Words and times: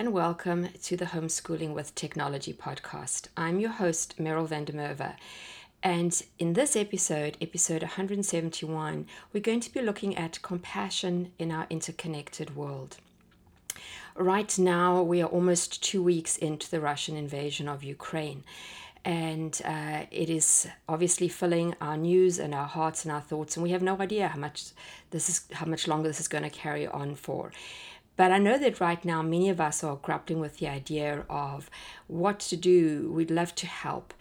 and 0.00 0.12
welcome 0.12 0.68
to 0.80 0.96
the 0.96 1.06
Homeschooling 1.06 1.74
with 1.74 1.92
Technology 1.96 2.52
podcast. 2.52 3.26
I'm 3.36 3.58
your 3.58 3.72
host, 3.72 4.14
Meryl 4.16 4.46
van 4.46 4.64
der 4.64 4.72
Merwe. 4.72 5.16
And 5.82 6.22
in 6.38 6.52
this 6.52 6.76
episode, 6.76 7.36
episode 7.40 7.82
171, 7.82 9.06
we're 9.32 9.40
going 9.40 9.58
to 9.58 9.72
be 9.72 9.82
looking 9.82 10.16
at 10.16 10.40
compassion 10.40 11.32
in 11.36 11.50
our 11.50 11.66
interconnected 11.68 12.54
world. 12.54 12.98
Right 14.14 14.56
now, 14.56 15.02
we 15.02 15.20
are 15.20 15.28
almost 15.28 15.82
two 15.82 16.00
weeks 16.00 16.36
into 16.36 16.70
the 16.70 16.80
Russian 16.80 17.16
invasion 17.16 17.68
of 17.68 17.82
Ukraine. 17.82 18.44
And 19.04 19.60
uh, 19.64 20.04
it 20.12 20.30
is 20.30 20.68
obviously 20.88 21.28
filling 21.28 21.74
our 21.80 21.96
news 21.96 22.38
and 22.38 22.54
our 22.54 22.66
hearts 22.66 23.04
and 23.04 23.10
our 23.10 23.20
thoughts, 23.20 23.56
and 23.56 23.64
we 23.64 23.70
have 23.70 23.82
no 23.82 24.00
idea 24.00 24.28
how 24.28 24.38
much 24.38 24.66
this 25.10 25.28
is, 25.28 25.44
how 25.54 25.66
much 25.66 25.88
longer 25.88 26.06
this 26.06 26.20
is 26.20 26.28
going 26.28 26.44
to 26.44 26.50
carry 26.50 26.86
on 26.86 27.16
for. 27.16 27.50
But 28.18 28.32
I 28.32 28.38
know 28.38 28.58
that 28.58 28.80
right 28.80 29.02
now 29.04 29.22
many 29.22 29.48
of 29.48 29.60
us 29.60 29.84
are 29.84 29.94
grappling 29.94 30.40
with 30.40 30.58
the 30.58 30.66
idea 30.66 31.24
of 31.30 31.70
what 32.08 32.40
to 32.40 32.56
do. 32.56 33.12
We'd 33.12 33.30
love 33.30 33.54
to 33.54 33.66
help. 33.68 34.12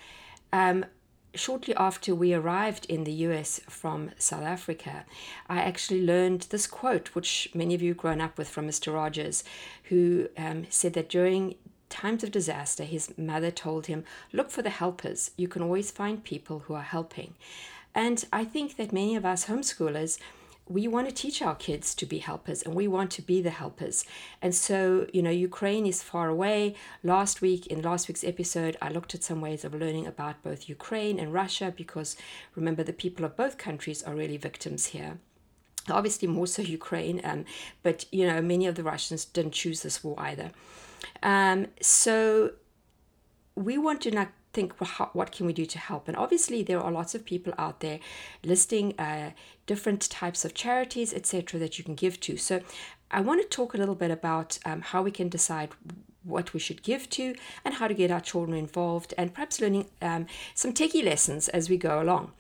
Um, 0.53 0.85
shortly 1.33 1.75
after 1.75 2.13
we 2.13 2.31
arrived 2.31 2.85
in 2.85 3.05
the 3.05 3.11
US 3.27 3.59
from 3.67 4.11
South 4.19 4.43
Africa, 4.43 5.03
I 5.49 5.63
actually 5.63 6.05
learned 6.05 6.41
this 6.51 6.67
quote, 6.67 7.15
which 7.15 7.49
many 7.55 7.73
of 7.73 7.81
you 7.81 7.89
have 7.89 7.97
grown 7.97 8.21
up 8.21 8.37
with 8.37 8.47
from 8.47 8.67
Mr. 8.67 8.93
Rogers, 8.93 9.43
who 9.85 10.29
um, 10.37 10.67
said 10.69 10.93
that 10.93 11.09
during 11.09 11.55
times 11.89 12.23
of 12.23 12.29
disaster, 12.29 12.83
his 12.83 13.17
mother 13.17 13.49
told 13.49 13.87
him, 13.87 14.03
Look 14.31 14.51
for 14.51 14.61
the 14.61 14.69
helpers. 14.69 15.31
You 15.37 15.47
can 15.47 15.63
always 15.63 15.89
find 15.89 16.23
people 16.23 16.59
who 16.59 16.75
are 16.75 16.83
helping. 16.83 17.33
And 17.95 18.23
I 18.31 18.45
think 18.45 18.77
that 18.77 18.93
many 18.93 19.15
of 19.15 19.25
us 19.25 19.45
homeschoolers 19.45 20.19
we 20.69 20.87
want 20.87 21.07
to 21.07 21.13
teach 21.13 21.41
our 21.41 21.55
kids 21.55 21.95
to 21.95 22.05
be 22.05 22.19
helpers 22.19 22.61
and 22.61 22.73
we 22.75 22.87
want 22.87 23.11
to 23.11 23.21
be 23.21 23.41
the 23.41 23.49
helpers. 23.49 24.05
And 24.41 24.53
so, 24.53 25.07
you 25.13 25.21
know, 25.21 25.29
Ukraine 25.29 25.85
is 25.85 26.03
far 26.03 26.27
away. 26.29 26.75
Last 27.03 27.41
week, 27.41 27.67
in 27.67 27.81
last 27.81 28.07
week's 28.07 28.23
episode, 28.23 28.77
I 28.81 28.89
looked 28.89 29.15
at 29.15 29.23
some 29.23 29.41
ways 29.41 29.63
of 29.63 29.73
learning 29.73 30.07
about 30.07 30.43
both 30.43 30.67
Ukraine 30.67 31.19
and 31.19 31.33
Russia 31.33 31.73
because 31.75 32.17
remember, 32.55 32.83
the 32.83 32.93
people 32.93 33.25
of 33.25 33.37
both 33.37 33.57
countries 33.57 34.03
are 34.03 34.15
really 34.15 34.37
victims 34.37 34.87
here 34.87 35.19
obviously 35.89 36.27
more 36.27 36.47
so 36.47 36.61
Ukraine, 36.61 37.21
um, 37.23 37.45
but 37.81 38.05
you 38.11 38.27
know 38.27 38.41
many 38.41 38.67
of 38.67 38.75
the 38.75 38.83
Russians 38.83 39.23
didn't 39.23 39.53
choose 39.53 39.83
this 39.83 40.03
war 40.03 40.15
either. 40.17 40.51
Um, 41.23 41.67
so 41.81 42.51
we 43.55 43.77
want 43.77 44.01
to 44.01 44.11
not 44.11 44.29
think 44.53 44.73
what 44.79 45.31
can 45.31 45.45
we 45.45 45.53
do 45.53 45.65
to 45.65 45.79
help? 45.79 46.07
And 46.07 46.17
obviously 46.17 46.63
there 46.63 46.79
are 46.79 46.91
lots 46.91 47.13
of 47.15 47.25
people 47.25 47.53
out 47.57 47.79
there 47.79 47.99
listing 48.43 48.93
uh, 48.99 49.31
different 49.65 50.09
types 50.09 50.45
of 50.45 50.53
charities 50.53 51.13
etc 51.13 51.59
that 51.59 51.77
you 51.77 51.83
can 51.83 51.95
give 51.95 52.19
to. 52.21 52.37
So 52.37 52.61
i 53.09 53.21
want 53.21 53.41
to 53.41 53.47
talk 53.47 53.73
a 53.73 53.77
little 53.77 53.95
bit 53.95 54.11
about 54.11 54.59
um, 54.65 54.81
how 54.81 55.01
we 55.01 55.11
can 55.11 55.29
decide 55.29 55.69
what 56.23 56.53
we 56.53 56.59
should 56.59 56.83
give 56.83 57.09
to 57.09 57.33
and 57.63 57.75
how 57.75 57.87
to 57.87 57.93
get 57.93 58.11
our 58.11 58.19
children 58.19 58.57
involved 58.57 59.13
and 59.17 59.33
perhaps 59.33 59.61
learning 59.61 59.85
um, 60.01 60.25
some 60.53 60.73
techie 60.73 61.03
lessons 61.03 61.47
as 61.49 61.69
we 61.69 61.77
go 61.77 62.01
along. 62.01 62.31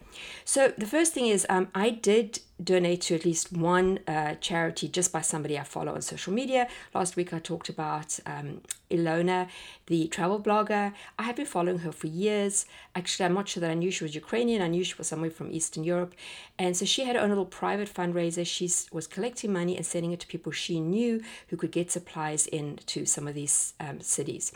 So 0.43 0.73
the 0.77 0.85
first 0.85 1.13
thing 1.13 1.27
is 1.27 1.45
um, 1.49 1.69
i 1.73 1.89
did 1.89 2.39
donate 2.63 3.01
to 3.01 3.15
at 3.15 3.25
least 3.25 3.53
one 3.53 3.99
uh, 4.07 4.35
charity 4.35 4.87
just 4.87 5.11
by 5.11 5.21
somebody 5.21 5.57
I 5.59 5.63
follow 5.63 5.93
on 5.93 6.01
social 6.01 6.33
media. 6.33 6.67
Last 6.93 7.15
week 7.15 7.33
I 7.33 7.39
talked 7.39 7.69
about 7.69 8.19
um, 8.25 8.61
Ilona, 8.89 9.47
the 9.85 10.07
travel 10.07 10.39
blogger. 10.39 10.93
I 11.19 11.23
have 11.23 11.35
been 11.35 11.45
following 11.45 11.79
her 11.79 11.91
for 11.91 12.07
years. 12.07 12.65
Actually, 12.95 13.25
I'm 13.25 13.33
not 13.33 13.47
sure 13.47 13.61
that 13.61 13.69
I 13.69 13.75
knew 13.75 13.91
she 13.91 14.03
was 14.03 14.15
Ukrainian. 14.15 14.61
I 14.61 14.67
knew 14.67 14.83
she 14.83 14.95
was 14.97 15.07
somewhere 15.07 15.29
from 15.29 15.51
Eastern 15.51 15.83
Europe. 15.83 16.15
And 16.57 16.75
so 16.75 16.85
she 16.85 17.03
had 17.03 17.15
her 17.15 17.21
own 17.21 17.29
little 17.29 17.45
private 17.45 17.93
fundraiser. 17.93 18.45
She 18.45 18.71
was 18.91 19.05
collecting 19.05 19.53
money 19.53 19.75
and 19.75 19.85
sending 19.85 20.11
it 20.11 20.19
to 20.21 20.27
people 20.27 20.51
she 20.51 20.79
knew 20.79 21.21
who 21.49 21.57
could 21.57 21.71
get 21.71 21.91
supplies 21.91 22.47
into 22.47 23.05
some 23.05 23.27
of 23.27 23.35
these 23.35 23.73
um, 23.79 24.01
cities. 24.01 24.51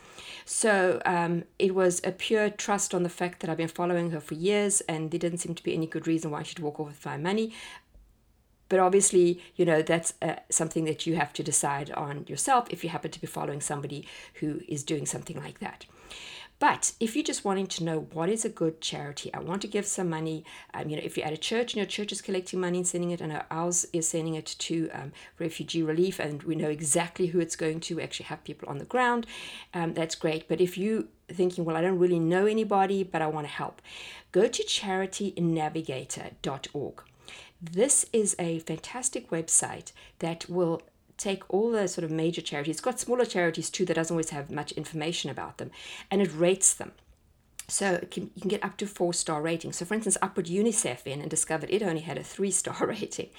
So 0.46 1.02
um, 1.06 1.44
it 1.60 1.76
was 1.76 2.02
a 2.04 2.12
pure 2.12 2.50
trust 2.50 2.96
on 2.96 3.04
the 3.04 3.10
fact 3.10 3.42
that 3.42 3.50
I've 3.50 3.58
been 3.58 3.68
following 3.68 4.12
her 4.12 4.20
for 4.20 4.34
years 4.34 4.82
and 4.82 5.12
there 5.12 5.20
didn't 5.20 5.40
seem 5.40 5.54
to 5.54 5.64
be 5.64 5.74
any 5.76 5.86
good 5.86 6.08
reason 6.08 6.32
why 6.32 6.44
she'd 6.44 6.60
walk 6.60 6.80
off 6.80 6.88
with 6.88 7.06
my 7.06 7.18
money 7.18 7.54
but 8.72 8.80
obviously, 8.80 9.42
you 9.58 9.66
know, 9.66 9.82
that's 9.82 10.14
uh, 10.22 10.36
something 10.50 10.86
that 10.86 11.06
you 11.06 11.18
have 11.18 11.34
to 11.34 11.44
decide 11.44 11.92
on 11.92 12.24
yourself 12.30 12.68
if 12.70 12.86
you 12.86 12.90
happen 12.90 13.12
to 13.12 13.20
be 13.20 13.28
following 13.28 13.60
somebody 13.60 14.08
who 14.36 14.62
is 14.66 14.82
doing 14.82 15.06
something 15.06 15.36
like 15.36 15.60
that. 15.60 15.86
But 16.58 16.94
if 17.02 17.14
you're 17.14 17.26
just 17.26 17.44
wanting 17.44 17.68
to 17.68 17.84
know 17.84 18.08
what 18.14 18.30
is 18.30 18.46
a 18.46 18.50
good 18.50 18.80
charity, 18.80 19.30
I 19.34 19.40
want 19.40 19.62
to 19.64 19.68
give 19.68 19.86
some 19.86 20.10
money. 20.10 20.46
Um, 20.74 20.88
you 20.88 20.96
know, 20.96 21.02
if 21.04 21.18
you're 21.18 21.28
at 21.28 21.34
a 21.34 21.38
church 21.38 21.74
and 21.74 21.80
your 21.80 21.86
church 21.86 22.14
is 22.14 22.22
collecting 22.22 22.62
money 22.62 22.78
and 22.78 22.88
sending 22.88 23.12
it, 23.12 23.20
and 23.20 23.44
ours 23.52 23.86
is 23.92 24.08
sending 24.08 24.36
it 24.36 24.56
to 24.60 24.90
um, 24.92 25.12
refugee 25.38 25.84
relief, 25.84 26.18
and 26.18 26.42
we 26.44 26.56
know 26.56 26.70
exactly 26.70 27.28
who 27.28 27.42
it's 27.42 27.58
going 27.58 27.82
to. 27.82 27.98
We 27.98 28.04
actually 28.04 28.28
have 28.28 28.42
people 28.46 28.70
on 28.70 28.78
the 28.78 28.86
ground. 28.86 29.28
Um, 29.74 29.96
that's 29.96 30.16
great. 30.16 30.48
But 30.48 30.62
if 30.62 30.78
you 30.78 31.10
thinking, 31.28 31.66
well, 31.66 31.76
I 31.76 31.82
don't 31.82 32.00
really 32.00 32.20
know 32.20 32.46
anybody, 32.46 33.04
but 33.04 33.22
I 33.22 33.28
want 33.28 33.48
to 33.48 33.54
help, 33.54 33.82
go 34.32 34.48
to 34.48 34.64
charitynavigator.org. 34.64 37.04
This 37.62 38.08
is 38.12 38.36
a 38.40 38.60
fantastic 38.60 39.30
website 39.30 39.92
that 40.18 40.50
will 40.50 40.82
take 41.18 41.44
all 41.48 41.72
the 41.72 41.88
sort 41.88 42.04
of 42.04 42.10
major 42.10 42.42
charities. 42.42 42.78
It's 42.78 42.82
got 42.82 43.00
smaller 43.00 43.26
charities 43.26 43.70
too 43.70 43.86
that 43.86 43.94
doesn't 43.94 44.14
always 44.14 44.32
have 44.32 44.50
much 44.50 44.72
information 44.72 45.30
about 45.30 45.60
them, 45.60 45.70
and 46.10 46.24
it 46.24 46.36
rates 46.36 46.74
them. 46.74 46.94
So 47.72 48.06
can, 48.12 48.32
you 48.36 48.42
can 48.42 48.50
get 48.50 48.64
up 48.66 48.76
to 48.78 48.86
four 48.86 49.14
star 49.14 49.42
ratings. 49.42 49.78
So, 49.78 49.86
for 49.86 49.94
instance, 49.94 50.18
I 50.22 50.28
put 50.28 50.48
UNICEF 50.48 51.08
in 51.08 51.22
and 51.22 51.30
discovered 51.30 51.70
it 51.70 51.82
only 51.82 52.02
had 52.02 52.18
a 52.18 52.24
three 52.24 52.52
star 52.52 52.76
rating. 52.86 53.30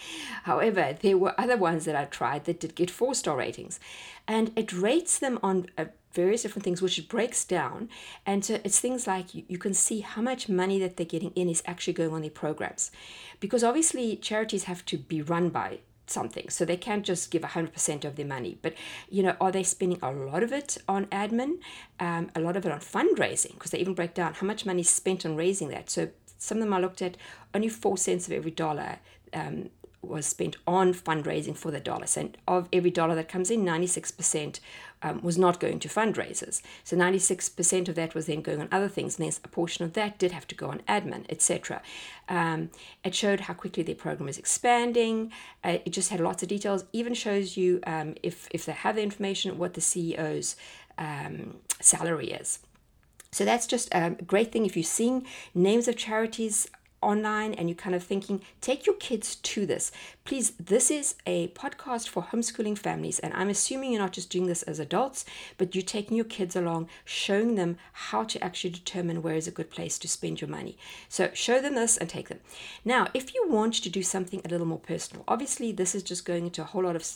However, 0.44 0.96
there 1.00 1.18
were 1.18 1.38
other 1.38 1.58
ones 1.58 1.84
that 1.84 1.94
I 1.94 2.06
tried 2.06 2.46
that 2.46 2.60
did 2.60 2.74
get 2.74 2.90
four 2.90 3.14
star 3.14 3.36
ratings, 3.36 3.78
and 4.26 4.50
it 4.56 4.72
rates 4.72 5.18
them 5.18 5.38
on 5.42 5.66
a 5.76 5.88
various 6.14 6.42
different 6.42 6.64
things, 6.64 6.80
which 6.80 6.98
it 6.98 7.08
breaks 7.08 7.44
down. 7.44 7.90
And 8.24 8.42
so 8.42 8.58
it's 8.64 8.80
things 8.80 9.06
like 9.06 9.34
you, 9.34 9.44
you 9.48 9.58
can 9.58 9.74
see 9.74 10.00
how 10.00 10.22
much 10.22 10.48
money 10.48 10.78
that 10.78 10.96
they're 10.96 11.06
getting 11.06 11.32
in 11.32 11.48
is 11.50 11.62
actually 11.66 11.94
going 11.94 12.12
on 12.12 12.22
their 12.22 12.30
programs. 12.30 12.90
Because 13.38 13.62
obviously, 13.62 14.16
charities 14.16 14.64
have 14.64 14.84
to 14.86 14.96
be 14.96 15.20
run 15.20 15.50
by 15.50 15.80
something. 16.06 16.48
So 16.48 16.64
they 16.64 16.76
can't 16.76 17.04
just 17.04 17.30
give 17.30 17.42
100% 17.42 18.04
of 18.04 18.16
their 18.16 18.26
money. 18.26 18.58
But 18.62 18.74
you 19.10 19.22
know 19.22 19.36
are 19.40 19.52
they 19.52 19.62
spending 19.62 19.98
a 20.02 20.12
lot 20.12 20.42
of 20.42 20.52
it 20.52 20.78
on 20.88 21.06
admin 21.06 21.58
um, 22.00 22.30
a 22.34 22.40
lot 22.40 22.56
of 22.56 22.66
it 22.66 22.72
on 22.72 22.80
fundraising? 22.80 23.54
Because 23.54 23.70
they 23.70 23.78
even 23.78 23.94
break 23.94 24.14
down 24.14 24.34
how 24.34 24.46
much 24.46 24.66
money 24.66 24.80
is 24.82 24.90
spent 24.90 25.24
on 25.24 25.36
raising 25.36 25.68
that. 25.68 25.90
So 25.90 26.08
some 26.38 26.58
of 26.58 26.64
them 26.64 26.74
i 26.74 26.78
looked 26.80 27.02
at 27.02 27.16
only 27.54 27.68
four 27.68 27.96
cents 27.96 28.26
of 28.26 28.32
every 28.32 28.50
dollar 28.50 28.98
um, 29.32 29.70
was 30.02 30.26
spent 30.26 30.56
on 30.66 30.92
fundraising 30.92 31.56
for 31.56 31.70
the 31.70 31.80
dollar. 31.80 32.06
So 32.06 32.30
of 32.48 32.68
every 32.72 32.90
dollar 32.90 33.14
that 33.14 33.28
comes 33.28 33.50
in, 33.50 33.64
96% 33.64 34.58
um, 35.02 35.20
was 35.22 35.38
not 35.38 35.60
going 35.60 35.78
to 35.80 35.88
fundraisers. 35.88 36.60
So 36.84 36.96
96% 36.96 37.88
of 37.88 37.94
that 37.94 38.14
was 38.14 38.26
then 38.26 38.42
going 38.42 38.60
on 38.60 38.68
other 38.72 38.88
things. 38.88 39.18
And 39.18 39.26
then 39.26 39.38
a 39.44 39.48
portion 39.48 39.84
of 39.84 39.92
that 39.94 40.18
did 40.18 40.32
have 40.32 40.46
to 40.48 40.54
go 40.54 40.70
on 40.70 40.80
admin, 40.88 41.24
etc. 41.28 41.82
Um, 42.28 42.70
it 43.04 43.14
showed 43.14 43.40
how 43.40 43.54
quickly 43.54 43.82
their 43.82 43.94
program 43.94 44.28
is 44.28 44.38
expanding. 44.38 45.32
Uh, 45.62 45.78
it 45.84 45.90
just 45.90 46.10
had 46.10 46.20
lots 46.20 46.42
of 46.42 46.48
details. 46.48 46.84
Even 46.92 47.14
shows 47.14 47.56
you 47.56 47.80
um, 47.86 48.14
if 48.22 48.48
if 48.50 48.66
they 48.66 48.72
have 48.72 48.96
the 48.96 49.02
information 49.02 49.56
what 49.58 49.74
the 49.74 49.80
CEO's 49.80 50.56
um, 50.98 51.56
salary 51.80 52.30
is. 52.32 52.60
So 53.32 53.46
that's 53.46 53.66
just 53.66 53.88
a 53.92 54.10
great 54.10 54.52
thing. 54.52 54.66
If 54.66 54.76
you're 54.76 54.84
seeing 54.84 55.26
names 55.54 55.88
of 55.88 55.96
charities 55.96 56.68
online 57.02 57.54
and 57.54 57.68
you're 57.68 57.76
kind 57.76 57.94
of 57.94 58.02
thinking, 58.02 58.40
take 58.60 58.86
your 58.86 58.94
kids 58.96 59.36
to 59.36 59.66
this. 59.66 59.92
Please, 60.24 60.52
this 60.52 60.90
is 60.90 61.16
a 61.26 61.48
podcast 61.48 62.08
for 62.08 62.22
homeschooling 62.22 62.78
families, 62.78 63.18
and 63.18 63.32
I'm 63.34 63.48
assuming 63.48 63.92
you're 63.92 64.00
not 64.00 64.12
just 64.12 64.30
doing 64.30 64.46
this 64.46 64.62
as 64.62 64.78
adults, 64.78 65.24
but 65.58 65.74
you're 65.74 65.82
taking 65.82 66.16
your 66.16 66.24
kids 66.26 66.56
along, 66.56 66.88
showing 67.04 67.56
them 67.56 67.76
how 67.92 68.24
to 68.24 68.42
actually 68.42 68.70
determine 68.70 69.22
where 69.22 69.34
is 69.34 69.48
a 69.48 69.52
good 69.52 69.70
place 69.70 69.98
to 69.98 70.08
spend 70.08 70.40
your 70.40 70.50
money. 70.50 70.78
So 71.08 71.30
show 71.34 71.60
them 71.60 71.74
this 71.74 71.96
and 71.96 72.08
take 72.08 72.28
them. 72.28 72.40
Now, 72.84 73.08
if 73.14 73.34
you 73.34 73.46
want 73.48 73.74
to 73.74 73.90
do 73.90 74.02
something 74.02 74.40
a 74.44 74.48
little 74.48 74.66
more 74.66 74.78
personal, 74.78 75.24
obviously 75.26 75.72
this 75.72 75.94
is 75.94 76.02
just 76.02 76.24
going 76.24 76.44
into 76.44 76.62
a 76.62 76.66
whole 76.66 76.84
lot 76.84 76.96
of, 76.96 77.06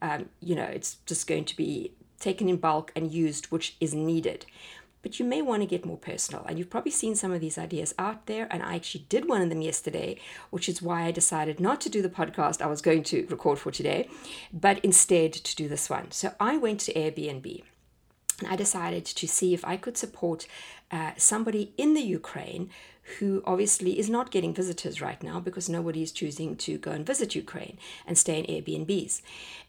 um, 0.00 0.28
you 0.40 0.54
know, 0.54 0.64
it's 0.64 0.98
just 1.06 1.26
going 1.26 1.44
to 1.44 1.56
be 1.56 1.92
taken 2.20 2.48
in 2.48 2.56
bulk 2.56 2.90
and 2.96 3.12
used, 3.12 3.46
which 3.46 3.76
is 3.80 3.92
needed. 3.94 4.46
But 5.04 5.20
you 5.20 5.24
may 5.24 5.42
want 5.42 5.60
to 5.60 5.66
get 5.66 5.84
more 5.84 5.98
personal. 5.98 6.44
And 6.46 6.58
you've 6.58 6.70
probably 6.70 6.90
seen 6.90 7.14
some 7.14 7.30
of 7.30 7.42
these 7.42 7.58
ideas 7.58 7.94
out 7.98 8.24
there. 8.24 8.48
And 8.50 8.62
I 8.62 8.74
actually 8.74 9.04
did 9.10 9.28
one 9.28 9.42
of 9.42 9.50
them 9.50 9.60
yesterday, 9.60 10.18
which 10.48 10.66
is 10.66 10.80
why 10.80 11.02
I 11.02 11.10
decided 11.10 11.60
not 11.60 11.80
to 11.82 11.90
do 11.90 12.00
the 12.00 12.08
podcast 12.08 12.62
I 12.62 12.66
was 12.66 12.80
going 12.80 13.02
to 13.04 13.26
record 13.26 13.58
for 13.58 13.70
today, 13.70 14.08
but 14.50 14.82
instead 14.82 15.34
to 15.34 15.54
do 15.54 15.68
this 15.68 15.90
one. 15.90 16.10
So 16.10 16.32
I 16.40 16.56
went 16.56 16.80
to 16.80 16.94
Airbnb. 16.94 17.62
And 18.40 18.48
I 18.48 18.56
decided 18.56 19.04
to 19.04 19.28
see 19.28 19.52
if 19.52 19.64
I 19.64 19.76
could 19.76 19.98
support 19.98 20.46
uh, 20.90 21.12
somebody 21.18 21.72
in 21.76 21.92
the 21.92 22.00
Ukraine 22.00 22.70
who 23.18 23.42
obviously 23.44 23.98
is 23.98 24.08
not 24.08 24.30
getting 24.30 24.54
visitors 24.54 25.02
right 25.02 25.22
now 25.22 25.38
because 25.38 25.68
nobody 25.68 26.02
is 26.02 26.12
choosing 26.12 26.56
to 26.56 26.78
go 26.78 26.92
and 26.92 27.06
visit 27.06 27.34
Ukraine 27.34 27.76
and 28.06 28.16
stay 28.16 28.38
in 28.38 28.46
Airbnbs. 28.46 29.20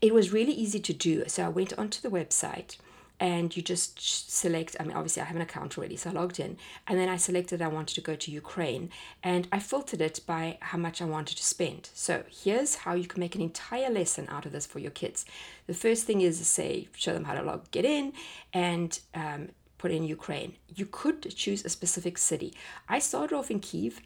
It 0.02 0.14
was 0.14 0.32
really 0.32 0.54
easy 0.54 0.80
to 0.80 0.94
do. 0.94 1.26
So 1.28 1.46
I 1.46 1.50
went 1.50 1.78
onto 1.78 2.02
the 2.02 2.10
website 2.10 2.78
and 3.20 3.56
you 3.56 3.62
just 3.62 4.30
select 4.32 4.76
i 4.80 4.84
mean 4.84 4.96
obviously 4.96 5.22
i 5.22 5.26
have 5.26 5.36
an 5.36 5.42
account 5.42 5.78
already 5.78 5.96
so 5.96 6.10
i 6.10 6.14
logged 6.14 6.40
in 6.40 6.58
and 6.88 7.00
then 7.00 7.10
i 7.10 7.16
selected 7.16 7.62
i 7.62 7.68
wanted 7.68 7.96
to 7.96 8.02
go 8.02 8.16
to 8.16 8.32
ukraine 8.32 8.90
and 9.24 9.48
i 9.52 9.60
filtered 9.60 10.02
it 10.02 10.20
by 10.26 10.58
how 10.62 10.78
much 10.78 11.02
i 11.02 11.06
wanted 11.06 11.38
to 11.38 11.44
spend. 11.44 11.90
So 11.94 12.24
here's 12.30 12.76
how 12.76 12.94
you 12.94 13.08
can 13.08 13.20
make 13.20 13.36
an 13.36 13.42
entire 13.42 13.90
lesson 13.90 14.28
out 14.30 14.46
of 14.46 14.52
this 14.52 14.66
for 14.66 14.80
your 14.80 14.92
kids. 14.92 15.26
The 15.68 15.74
first 15.74 16.06
thing 16.06 16.22
is 16.22 16.38
to 16.40 16.46
say 16.46 16.88
show 16.96 17.14
them 17.14 17.26
how 17.26 17.36
to 17.36 17.42
log 17.42 17.70
get 17.72 17.86
in 17.86 18.14
and 18.54 19.00
um, 19.14 19.50
put 19.78 19.92
in 19.92 20.04
ukraine. 20.04 20.56
You 20.76 20.86
could 20.86 21.36
choose 21.36 21.64
a 21.64 21.70
specific 21.70 22.18
city. 22.18 22.54
I 22.90 23.00
started 23.00 23.36
off 23.36 23.52
in 23.52 23.60
kiev 23.60 24.02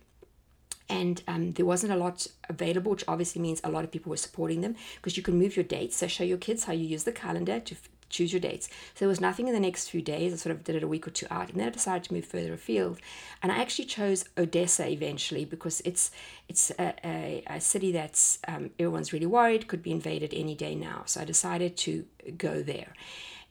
and 0.89 1.21
um, 1.27 1.51
there 1.53 1.65
wasn't 1.65 1.94
a 1.94 1.97
lot 1.97 2.27
available, 2.50 2.91
which 2.91 3.05
obviously 3.07 3.41
means 3.41 3.62
a 3.63 3.69
lot 3.69 3.83
of 3.83 3.91
people 3.91 4.09
were 4.09 4.17
supporting 4.17 4.62
them 4.62 4.75
because 4.95 5.17
you 5.17 5.23
can 5.23 5.38
move 5.38 5.55
your 5.55 5.63
dates. 5.63 5.95
So 5.97 6.07
show 6.07 6.23
your 6.23 6.39
kids 6.39 6.63
how 6.63 6.73
you 6.73 6.85
use 6.85 7.03
the 7.03 7.12
calendar 7.12 7.59
to 7.59 7.75
choose 8.09 8.33
your 8.33 8.39
dates. 8.39 8.67
So 8.67 9.00
there 9.00 9.07
was 9.07 9.21
nothing 9.21 9.47
in 9.47 9.53
the 9.53 9.59
next 9.59 9.89
few 9.89 10.01
days. 10.01 10.33
I 10.33 10.35
sort 10.38 10.56
of 10.56 10.63
did 10.63 10.75
it 10.75 10.83
a 10.83 10.88
week 10.88 11.07
or 11.07 11.11
two 11.11 11.27
out, 11.29 11.50
and 11.50 11.59
then 11.59 11.67
I 11.67 11.71
decided 11.71 12.03
to 12.06 12.13
move 12.13 12.25
further 12.25 12.53
afield. 12.53 13.00
And 13.41 13.51
I 13.51 13.57
actually 13.59 13.85
chose 13.85 14.25
Odessa 14.38 14.88
eventually 14.88 15.45
because 15.45 15.81
it's 15.81 16.11
it's 16.47 16.71
a, 16.71 16.94
a, 17.06 17.44
a 17.47 17.61
city 17.61 17.91
that's 17.91 18.39
um, 18.47 18.71
everyone's 18.79 19.13
really 19.13 19.25
worried 19.25 19.67
could 19.67 19.83
be 19.83 19.91
invaded 19.91 20.33
any 20.33 20.56
day 20.56 20.75
now. 20.75 21.03
So 21.06 21.21
I 21.21 21.25
decided 21.25 21.77
to 21.77 22.06
go 22.38 22.61
there. 22.61 22.94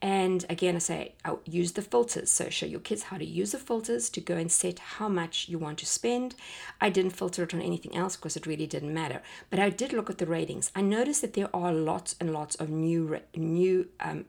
And 0.00 0.46
again, 0.48 0.76
I 0.76 0.78
say 0.78 1.14
I'll 1.24 1.40
use 1.44 1.72
the 1.72 1.82
filters. 1.82 2.30
So 2.30 2.50
show 2.50 2.66
your 2.66 2.80
kids 2.80 3.04
how 3.04 3.18
to 3.18 3.24
use 3.24 3.52
the 3.52 3.58
filters 3.58 4.08
to 4.10 4.20
go 4.20 4.36
and 4.36 4.50
set 4.50 4.78
how 4.78 5.08
much 5.08 5.48
you 5.48 5.58
want 5.58 5.78
to 5.78 5.86
spend. 5.86 6.34
I 6.80 6.88
didn't 6.88 7.16
filter 7.16 7.42
it 7.42 7.54
on 7.54 7.60
anything 7.60 7.96
else 7.96 8.14
because 8.14 8.36
it 8.36 8.46
really 8.46 8.66
didn't 8.66 8.94
matter. 8.94 9.22
But 9.50 9.58
I 9.58 9.70
did 9.70 9.92
look 9.92 10.08
at 10.08 10.18
the 10.18 10.26
ratings. 10.26 10.70
I 10.74 10.82
noticed 10.82 11.22
that 11.22 11.32
there 11.32 11.54
are 11.54 11.72
lots 11.72 12.14
and 12.20 12.32
lots 12.32 12.54
of 12.56 12.70
new 12.70 13.20
new 13.34 13.88
um, 13.98 14.26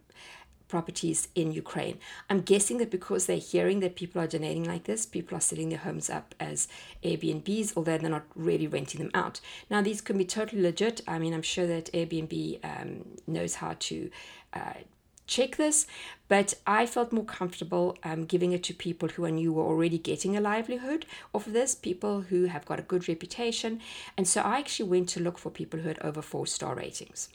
properties 0.69 1.27
in 1.35 1.51
Ukraine. 1.51 1.97
I'm 2.29 2.41
guessing 2.41 2.77
that 2.77 2.91
because 2.91 3.25
they're 3.25 3.37
hearing 3.37 3.81
that 3.81 3.95
people 3.95 4.21
are 4.21 4.27
donating 4.27 4.63
like 4.63 4.85
this, 4.85 5.05
people 5.05 5.37
are 5.37 5.41
setting 5.41 5.69
their 5.69 5.79
homes 5.79 6.09
up 6.09 6.33
as 6.39 6.67
Airbnbs, 7.03 7.73
although 7.75 7.97
they're 7.97 8.09
not 8.09 8.27
really 8.35 8.67
renting 8.67 9.01
them 9.01 9.11
out. 9.13 9.41
Now, 9.69 9.81
these 9.81 9.99
can 9.99 10.17
be 10.17 10.25
totally 10.25 10.61
legit. 10.61 11.01
I 11.07 11.19
mean, 11.19 11.33
I'm 11.33 11.41
sure 11.41 11.67
that 11.67 11.91
Airbnb 11.91 12.59
um, 12.63 13.05
knows 13.27 13.55
how 13.55 13.75
to. 13.79 14.09
Uh, 14.53 14.73
check 15.29 15.55
this, 15.55 15.87
but 16.27 16.55
I 16.67 16.85
felt 16.85 17.13
more 17.13 17.23
comfortable 17.23 17.97
um, 18.03 18.25
giving 18.25 18.51
it 18.51 18.63
to 18.63 18.73
people 18.73 19.09
who 19.09 19.25
I 19.25 19.29
knew 19.29 19.53
were 19.53 19.63
already 19.63 19.97
getting 19.97 20.35
a 20.35 20.41
livelihood 20.41 21.05
off 21.33 21.47
of 21.47 21.53
this, 21.53 21.75
people 21.75 22.21
who 22.21 22.45
have 22.45 22.65
got 22.65 22.79
a 22.79 22.83
good 22.83 23.07
reputation. 23.07 23.79
And 24.17 24.27
so 24.27 24.41
I 24.41 24.59
actually 24.59 24.89
went 24.89 25.09
to 25.09 25.21
look 25.21 25.37
for 25.37 25.49
people 25.49 25.79
who 25.79 25.87
had 25.87 25.99
over 25.99 26.21
four 26.21 26.47
star 26.47 26.75
ratings. 26.75 27.29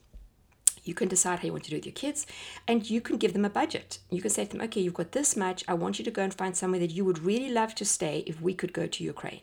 You 0.84 0.92
can 0.92 1.08
decide 1.08 1.38
how 1.38 1.46
you 1.46 1.52
want 1.52 1.64
to 1.64 1.70
do 1.70 1.76
with 1.76 1.86
your 1.86 1.94
kids, 1.94 2.26
and 2.68 2.90
you 2.90 3.00
can 3.00 3.16
give 3.16 3.32
them 3.32 3.46
a 3.46 3.50
budget. 3.50 4.00
You 4.10 4.20
can 4.20 4.30
say 4.30 4.44
to 4.44 4.50
them, 4.50 4.60
okay, 4.66 4.82
you've 4.82 4.92
got 4.92 5.12
this 5.12 5.34
much. 5.34 5.64
I 5.66 5.72
want 5.72 5.98
you 5.98 6.04
to 6.04 6.10
go 6.10 6.22
and 6.22 6.34
find 6.34 6.54
somewhere 6.54 6.80
that 6.80 6.90
you 6.90 7.06
would 7.06 7.20
really 7.20 7.50
love 7.50 7.74
to 7.76 7.86
stay 7.86 8.22
if 8.26 8.42
we 8.42 8.52
could 8.52 8.74
go 8.74 8.86
to 8.86 9.04
Ukraine 9.04 9.40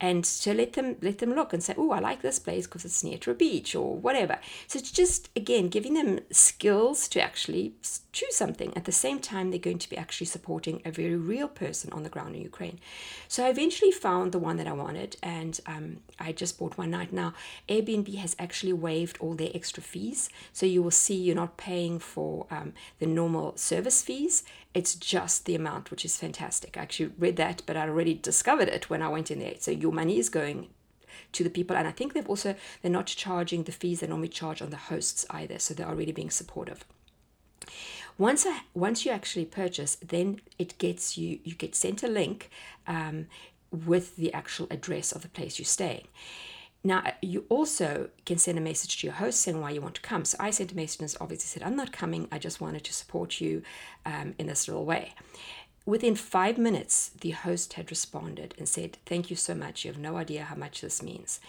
and 0.00 0.26
so 0.26 0.52
let 0.52 0.72
them 0.72 0.96
let 1.00 1.18
them 1.18 1.34
look 1.34 1.52
and 1.52 1.62
say 1.62 1.74
oh 1.78 1.92
i 1.92 2.00
like 2.00 2.22
this 2.22 2.38
place 2.38 2.66
because 2.66 2.84
it's 2.84 3.04
near 3.04 3.18
to 3.18 3.30
a 3.30 3.34
beach 3.34 3.74
or 3.74 3.96
whatever. 3.96 4.38
So 4.66 4.78
it's 4.78 4.90
just 4.90 5.30
again 5.36 5.68
giving 5.68 5.94
them 5.94 6.20
skills 6.30 7.08
to 7.08 7.22
actually 7.22 7.74
choose 8.12 8.34
something. 8.34 8.76
At 8.76 8.84
the 8.84 8.92
same 8.92 9.20
time 9.20 9.50
they're 9.50 9.58
going 9.58 9.78
to 9.78 9.88
be 9.88 9.96
actually 9.96 10.26
supporting 10.26 10.82
a 10.84 10.90
very 10.90 11.16
real 11.16 11.48
person 11.48 11.92
on 11.92 12.02
the 12.02 12.08
ground 12.08 12.34
in 12.34 12.42
ukraine. 12.42 12.78
So 13.28 13.44
i 13.46 13.48
eventually 13.48 13.92
found 13.92 14.32
the 14.32 14.38
one 14.38 14.56
that 14.56 14.66
i 14.66 14.72
wanted 14.72 15.16
and 15.22 15.60
um, 15.66 15.98
i 16.18 16.32
just 16.32 16.58
bought 16.58 16.78
one 16.78 16.90
night. 16.90 17.12
Now 17.12 17.34
airbnb 17.68 18.14
has 18.16 18.36
actually 18.38 18.72
waived 18.72 19.18
all 19.20 19.34
their 19.34 19.50
extra 19.54 19.82
fees. 19.82 20.28
So 20.52 20.66
you 20.66 20.82
will 20.82 20.90
see 20.90 21.14
you're 21.14 21.36
not 21.36 21.56
paying 21.56 21.98
for 21.98 22.46
um, 22.50 22.72
the 22.98 23.06
normal 23.06 23.56
service 23.56 24.02
fees 24.02 24.42
it's 24.74 24.94
just 24.94 25.44
the 25.44 25.54
amount, 25.54 25.90
which 25.90 26.04
is 26.04 26.16
fantastic. 26.16 26.76
I 26.76 26.82
actually 26.82 27.12
read 27.18 27.36
that, 27.36 27.62
but 27.66 27.76
I 27.76 27.88
already 27.88 28.14
discovered 28.14 28.68
it 28.68 28.88
when 28.88 29.02
I 29.02 29.08
went 29.08 29.30
in 29.30 29.38
there. 29.38 29.54
So 29.58 29.70
your 29.70 29.92
money 29.92 30.18
is 30.18 30.28
going 30.28 30.68
to 31.32 31.44
the 31.44 31.50
people, 31.50 31.76
and 31.76 31.86
I 31.86 31.92
think 31.92 32.12
they've 32.12 32.28
also 32.28 32.54
they're 32.80 32.90
not 32.90 33.06
charging 33.06 33.64
the 33.64 33.72
fees 33.72 34.00
they 34.00 34.06
normally 34.06 34.28
charge 34.28 34.62
on 34.62 34.70
the 34.70 34.76
hosts 34.76 35.26
either. 35.30 35.58
So 35.58 35.74
they're 35.74 35.88
already 35.88 36.12
being 36.12 36.30
supportive. 36.30 36.84
Once 38.18 38.46
I, 38.46 38.60
once 38.74 39.04
you 39.04 39.12
actually 39.12 39.46
purchase, 39.46 39.96
then 39.96 40.40
it 40.58 40.78
gets 40.78 41.16
you 41.16 41.38
you 41.44 41.54
get 41.54 41.74
sent 41.74 42.02
a 42.02 42.08
link 42.08 42.50
um, 42.86 43.26
with 43.70 44.16
the 44.16 44.32
actual 44.32 44.66
address 44.70 45.12
of 45.12 45.22
the 45.22 45.28
place 45.28 45.58
you're 45.58 45.66
staying. 45.66 46.08
Now, 46.84 47.12
you 47.22 47.44
also 47.48 48.08
can 48.26 48.38
send 48.38 48.58
a 48.58 48.60
message 48.60 49.00
to 49.00 49.06
your 49.06 49.14
host 49.14 49.40
saying 49.40 49.60
why 49.60 49.70
you 49.70 49.80
want 49.80 49.94
to 49.96 50.00
come. 50.00 50.24
So 50.24 50.36
I 50.40 50.50
sent 50.50 50.72
a 50.72 50.76
message 50.76 51.00
and 51.00 51.16
obviously 51.20 51.46
said, 51.46 51.62
I'm 51.62 51.76
not 51.76 51.92
coming. 51.92 52.26
I 52.32 52.38
just 52.38 52.60
wanted 52.60 52.84
to 52.84 52.92
support 52.92 53.40
you 53.40 53.62
um, 54.04 54.34
in 54.38 54.48
this 54.48 54.66
little 54.66 54.84
way. 54.84 55.14
Within 55.84 56.14
five 56.14 56.58
minutes, 56.58 57.10
the 57.20 57.30
host 57.30 57.74
had 57.74 57.90
responded 57.90 58.54
and 58.58 58.68
said, 58.68 58.98
Thank 59.04 59.30
you 59.30 59.36
so 59.36 59.54
much. 59.54 59.84
You 59.84 59.90
have 59.92 60.00
no 60.00 60.16
idea 60.16 60.44
how 60.44 60.54
much 60.54 60.80
this 60.80 61.02
means. 61.02 61.40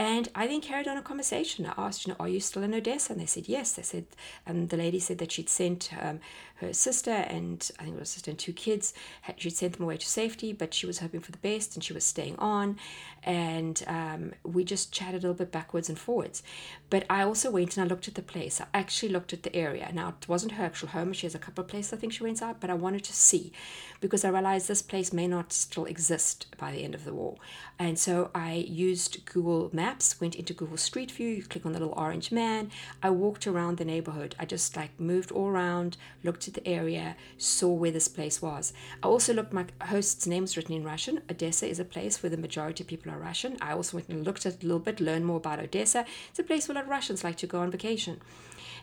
And 0.00 0.30
I 0.34 0.46
then 0.46 0.62
carried 0.62 0.88
on 0.88 0.96
a 0.96 1.02
conversation. 1.02 1.66
I 1.66 1.74
asked, 1.76 2.06
you 2.06 2.14
know, 2.14 2.16
are 2.18 2.28
you 2.28 2.40
still 2.40 2.62
in 2.62 2.72
Odessa? 2.72 3.12
And 3.12 3.20
they 3.20 3.26
said, 3.26 3.50
yes. 3.50 3.74
They 3.74 3.82
said, 3.82 4.06
and 4.46 4.70
the 4.70 4.78
lady 4.78 4.98
said 4.98 5.18
that 5.18 5.30
she'd 5.30 5.50
sent 5.50 5.90
um, 6.00 6.20
her 6.54 6.72
sister 6.72 7.10
and 7.10 7.70
I 7.78 7.84
think 7.84 7.96
it 7.96 8.00
was 8.00 8.08
sister 8.08 8.30
and 8.30 8.38
two 8.38 8.54
kids. 8.54 8.94
She'd 9.36 9.56
sent 9.56 9.74
them 9.74 9.82
away 9.82 9.98
to 9.98 10.06
safety, 10.06 10.54
but 10.54 10.72
she 10.72 10.86
was 10.86 11.00
hoping 11.00 11.20
for 11.20 11.32
the 11.32 11.38
best 11.38 11.74
and 11.74 11.84
she 11.84 11.92
was 11.92 12.02
staying 12.02 12.36
on. 12.38 12.78
And 13.24 13.82
um, 13.86 14.32
we 14.42 14.64
just 14.64 14.90
chatted 14.90 15.22
a 15.22 15.28
little 15.28 15.34
bit 15.34 15.52
backwards 15.52 15.90
and 15.90 15.98
forwards. 15.98 16.42
But 16.88 17.04
I 17.10 17.22
also 17.22 17.50
went 17.50 17.76
and 17.76 17.84
I 17.84 17.88
looked 17.88 18.08
at 18.08 18.14
the 18.14 18.22
place. 18.22 18.58
I 18.58 18.66
actually 18.72 19.12
looked 19.12 19.34
at 19.34 19.42
the 19.42 19.54
area. 19.54 19.90
Now, 19.92 20.14
it 20.20 20.28
wasn't 20.28 20.52
her 20.52 20.64
actual 20.64 20.88
home. 20.88 21.12
She 21.12 21.26
has 21.26 21.34
a 21.34 21.38
couple 21.38 21.62
of 21.62 21.68
places 21.68 21.92
I 21.92 21.96
think 21.96 22.14
she 22.14 22.22
went 22.22 22.40
out, 22.40 22.58
but 22.58 22.70
I 22.70 22.74
wanted 22.74 23.04
to 23.04 23.12
see 23.12 23.52
because 24.00 24.24
I 24.24 24.30
realized 24.30 24.66
this 24.66 24.82
place 24.82 25.12
may 25.12 25.28
not 25.28 25.52
still 25.52 25.84
exist 25.84 26.46
by 26.56 26.72
the 26.72 26.84
end 26.84 26.94
of 26.94 27.04
the 27.04 27.12
war. 27.12 27.36
And 27.78 27.98
so 27.98 28.30
I 28.34 28.54
used 28.54 29.24
Google 29.26 29.70
Maps, 29.72 29.89
went 30.20 30.34
into 30.34 30.52
Google 30.52 30.76
Street 30.76 31.10
View, 31.10 31.28
you 31.28 31.42
click 31.42 31.66
on 31.66 31.72
the 31.72 31.78
little 31.78 31.94
orange 31.96 32.30
man. 32.30 32.70
I 33.02 33.10
walked 33.10 33.46
around 33.46 33.76
the 33.76 33.84
neighborhood. 33.84 34.34
I 34.38 34.44
just 34.44 34.76
like 34.76 34.98
moved 34.98 35.32
all 35.32 35.48
around, 35.48 35.96
looked 36.22 36.48
at 36.48 36.54
the 36.54 36.66
area, 36.66 37.16
saw 37.38 37.68
where 37.68 37.90
this 37.90 38.08
place 38.08 38.40
was. 38.40 38.72
I 39.02 39.06
also 39.06 39.34
looked, 39.34 39.52
my 39.52 39.66
host's 39.82 40.26
name 40.26 40.42
was 40.42 40.56
written 40.56 40.74
in 40.74 40.84
Russian. 40.84 41.20
Odessa 41.30 41.66
is 41.66 41.80
a 41.80 41.84
place 41.84 42.22
where 42.22 42.30
the 42.30 42.36
majority 42.36 42.84
of 42.84 42.88
people 42.88 43.10
are 43.10 43.18
Russian. 43.18 43.56
I 43.60 43.72
also 43.72 43.96
went 43.96 44.08
and 44.08 44.24
looked 44.24 44.46
at 44.46 44.62
a 44.62 44.66
little 44.66 44.78
bit, 44.78 45.00
learned 45.00 45.26
more 45.26 45.38
about 45.38 45.60
Odessa. 45.60 46.04
It's 46.28 46.38
a 46.38 46.44
place 46.44 46.68
where 46.68 46.74
a 46.74 46.78
lot 46.78 46.84
of 46.84 46.90
Russians 46.90 47.24
like 47.24 47.36
to 47.38 47.46
go 47.46 47.60
on 47.60 47.70
vacation 47.70 48.20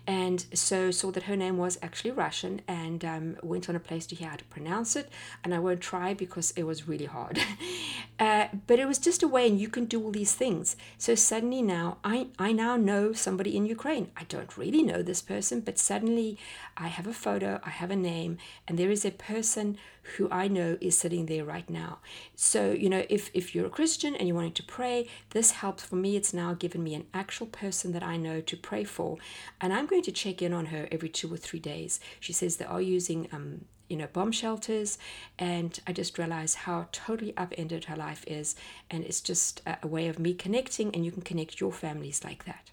and 0.08 0.46
so 0.54 0.90
saw 0.90 1.12
that 1.12 1.24
her 1.24 1.36
name 1.36 1.58
was 1.58 1.78
actually 1.82 2.12
Russian 2.12 2.62
and 2.66 3.04
um, 3.04 3.38
went 3.44 3.68
on 3.68 3.76
a 3.76 3.80
place 3.80 4.08
to 4.08 4.16
hear 4.16 4.30
how 4.30 4.38
to 4.38 4.46
pronounce 4.46 4.96
it. 4.96 5.10
And 5.44 5.54
I 5.54 5.60
won't 5.60 5.82
try 5.82 6.14
because 6.14 6.52
it 6.52 6.64
was 6.64 6.88
really 6.88 7.06
hard. 7.06 7.38
uh, 8.20 8.48
but 8.68 8.80
it 8.80 8.88
was 8.88 9.00
just 9.00 9.22
a 9.22 9.28
way, 9.28 9.48
and 9.48 9.60
you 9.60 9.68
can 9.68 9.84
do 9.84 10.02
all 10.02 10.12
these 10.12 10.34
things. 10.34 10.78
So 10.98 11.14
suddenly 11.14 11.62
now, 11.62 11.98
I, 12.06 12.28
I 12.40 12.54
now 12.54 12.78
know 12.78 13.12
somebody 13.12 13.58
in 13.58 13.66
Ukraine. 13.66 14.10
I 14.16 14.24
don't 14.24 14.58
really 14.58 14.82
know 14.82 15.04
this 15.04 15.22
person, 15.22 15.60
but 15.60 15.78
suddenly 15.78 16.38
I 16.78 16.88
have 16.88 17.08
a 17.08 17.14
photo, 17.14 17.60
I 17.64 17.70
have 17.72 17.92
a 17.92 17.96
name, 17.96 18.38
and 18.66 18.80
there 18.80 18.92
is 18.92 19.04
a 19.04 19.12
person 19.12 19.78
who 20.16 20.30
I 20.32 20.48
know 20.48 20.78
is 20.80 20.98
sitting 20.98 21.26
there 21.26 21.44
right 21.44 21.70
now. 21.70 22.00
So, 22.36 22.72
you 22.72 22.90
know, 22.90 23.04
if, 23.10 23.30
if 23.34 23.54
you're 23.54 23.66
a 23.66 23.70
Christian 23.70 24.16
and 24.16 24.28
you're 24.28 24.36
wanting 24.36 24.54
to 24.54 24.64
pray, 24.64 25.08
this 25.32 25.52
helps 25.52 25.84
for 25.84 25.96
me. 25.96 26.16
It's 26.16 26.34
now 26.34 26.54
given 26.54 26.84
me 26.84 26.96
an 26.96 27.08
actual 27.14 27.48
person 27.48 27.92
that 27.92 28.04
I 28.04 28.16
know 28.16 28.40
to 28.42 28.58
pray 28.58 28.84
for. 28.84 29.18
And 29.60 29.74
I'm 29.74 29.86
going 29.86 29.97
to 30.01 30.12
check 30.12 30.42
in 30.42 30.54
on 30.54 30.68
her 30.68 30.88
every 30.92 31.10
two 31.10 31.34
or 31.34 31.38
three 31.38 31.60
days. 31.60 32.00
She 32.20 32.34
says 32.34 32.58
they 32.58 32.66
are 32.66 32.82
using 32.82 33.27
um, 33.32 33.66
you 33.89 33.98
know, 33.98 34.08
bomb 34.12 34.32
shelters. 34.32 34.98
And 35.39 35.80
I 35.88 35.94
just 35.94 36.18
realized 36.18 36.58
how 36.58 36.88
totally 36.92 37.36
upended 37.38 37.86
her 37.86 37.96
life 37.96 38.24
is. 38.27 38.56
And 38.89 39.04
it's 39.04 39.22
just 39.22 39.62
a, 39.66 39.77
a 39.84 39.88
way 39.88 40.08
of 40.08 40.20
me 40.20 40.34
connecting, 40.34 40.94
and 40.94 41.06
you 41.06 41.12
can 41.12 41.22
connect 41.22 41.60
your 41.60 41.72
families 41.72 42.24
like 42.24 42.46
that. 42.46 42.72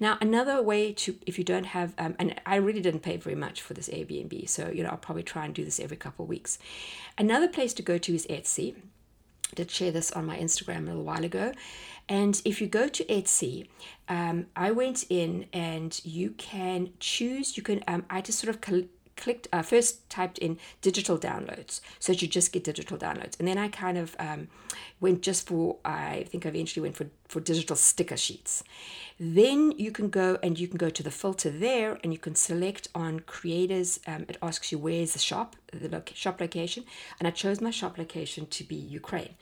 Now, 0.00 0.16
another 0.20 0.62
way 0.62 0.92
to, 0.94 1.16
if 1.26 1.38
you 1.38 1.44
don't 1.44 1.66
have, 1.66 1.94
um, 1.98 2.16
and 2.18 2.40
I 2.46 2.56
really 2.56 2.80
didn't 2.80 3.00
pay 3.00 3.16
very 3.16 3.36
much 3.36 3.60
for 3.60 3.74
this 3.74 3.88
Airbnb, 3.88 4.48
so 4.48 4.68
you 4.68 4.82
know 4.82 4.88
I'll 4.90 4.96
probably 4.96 5.22
try 5.22 5.44
and 5.44 5.54
do 5.54 5.64
this 5.64 5.78
every 5.78 5.96
couple 5.96 6.24
of 6.24 6.28
weeks. 6.28 6.58
Another 7.18 7.48
place 7.48 7.74
to 7.74 7.82
go 7.82 7.98
to 7.98 8.14
is 8.14 8.26
Etsy. 8.28 8.76
Did 9.58 9.72
share 9.72 9.90
this 9.90 10.12
on 10.12 10.24
my 10.24 10.38
Instagram 10.38 10.84
a 10.84 10.90
little 10.90 11.02
while 11.02 11.24
ago. 11.24 11.50
And 12.08 12.40
if 12.44 12.60
you 12.60 12.68
go 12.68 12.86
to 12.86 13.04
Etsy, 13.06 13.66
um, 14.08 14.46
I 14.54 14.70
went 14.70 15.04
in 15.10 15.46
and 15.52 16.00
you 16.04 16.30
can 16.30 16.90
choose, 17.00 17.56
you 17.56 17.64
can, 17.64 17.82
um, 17.88 18.04
I 18.08 18.20
just 18.20 18.38
sort 18.38 18.54
of 18.54 18.60
clicked, 19.18 19.48
uh, 19.52 19.62
first 19.62 20.08
typed 20.08 20.38
in 20.38 20.58
digital 20.80 21.18
downloads. 21.18 21.80
So 21.98 22.12
you 22.12 22.26
just 22.26 22.52
get 22.52 22.64
digital 22.64 22.96
downloads. 22.96 23.38
And 23.38 23.46
then 23.46 23.58
I 23.58 23.68
kind 23.68 23.98
of 23.98 24.16
um, 24.18 24.48
went 25.00 25.20
just 25.20 25.46
for, 25.46 25.76
I 25.84 26.24
think 26.28 26.46
I 26.46 26.48
eventually 26.48 26.82
went 26.82 26.96
for, 26.96 27.06
for 27.26 27.40
digital 27.40 27.76
sticker 27.76 28.16
sheets. 28.16 28.64
Then 29.20 29.72
you 29.72 29.90
can 29.90 30.08
go 30.08 30.38
and 30.42 30.58
you 30.58 30.68
can 30.68 30.78
go 30.78 30.90
to 30.90 31.02
the 31.02 31.10
filter 31.10 31.50
there 31.50 31.98
and 32.02 32.12
you 32.12 32.18
can 32.18 32.34
select 32.34 32.88
on 32.94 33.20
creators. 33.20 34.00
Um, 34.06 34.24
it 34.28 34.38
asks 34.40 34.72
you 34.72 34.78
where's 34.78 35.12
the 35.12 35.18
shop, 35.18 35.56
the 35.72 35.88
lo- 35.88 36.02
shop 36.14 36.40
location. 36.40 36.84
And 37.18 37.26
I 37.26 37.32
chose 37.32 37.60
my 37.60 37.70
shop 37.70 37.98
location 37.98 38.46
to 38.46 38.64
be 38.64 38.76
Ukraine. 38.76 39.34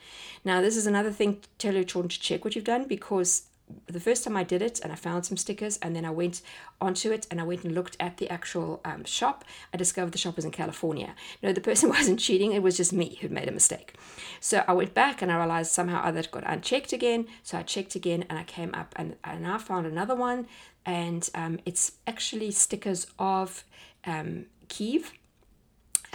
Now, 0.43 0.61
this 0.61 0.75
is 0.75 0.87
another 0.87 1.11
thing 1.11 1.41
tell 1.59 1.75
your 1.75 1.83
children 1.83 2.09
to 2.09 2.19
check 2.19 2.43
what 2.43 2.55
you've 2.55 2.65
done 2.65 2.87
because 2.87 3.43
the 3.87 3.99
first 3.99 4.23
time 4.23 4.37
I 4.37 4.43
did 4.43 4.61
it 4.61 4.79
and 4.81 4.91
I 4.91 4.95
found 4.95 5.25
some 5.25 5.37
stickers 5.37 5.77
and 5.77 5.95
then 5.95 6.05
I 6.05 6.09
went 6.09 6.41
onto 6.79 7.11
it 7.11 7.27
and 7.29 7.39
I 7.39 7.43
went 7.43 7.63
and 7.63 7.73
looked 7.73 7.97
at 7.99 8.17
the 8.17 8.29
actual 8.29 8.81
um, 8.85 9.03
shop, 9.03 9.43
I 9.73 9.77
discovered 9.77 10.11
the 10.11 10.17
shop 10.17 10.35
was 10.35 10.45
in 10.45 10.51
California. 10.51 11.15
No, 11.41 11.51
the 11.51 11.61
person 11.61 11.89
wasn't 11.97 12.19
cheating, 12.19 12.53
it 12.53 12.63
was 12.63 12.77
just 12.77 12.93
me 12.93 13.17
who'd 13.19 13.31
made 13.31 13.47
a 13.47 13.51
mistake. 13.51 13.95
So 14.39 14.63
I 14.67 14.73
went 14.73 14.93
back 14.93 15.21
and 15.21 15.31
I 15.31 15.37
realized 15.37 15.71
somehow 15.71 16.01
other 16.01 16.23
got 16.23 16.43
unchecked 16.45 16.93
again. 16.93 17.27
So 17.43 17.57
I 17.57 17.63
checked 17.63 17.95
again 17.95 18.25
and 18.29 18.39
I 18.39 18.43
came 18.43 18.73
up 18.73 18.93
and 18.95 19.15
I 19.23 19.35
now 19.35 19.57
found 19.57 19.85
another 19.85 20.15
one 20.15 20.47
and 20.85 21.29
um, 21.35 21.59
it's 21.65 21.93
actually 22.07 22.51
stickers 22.51 23.07
of 23.19 23.63
um, 24.05 24.45
Kiev. 24.69 25.11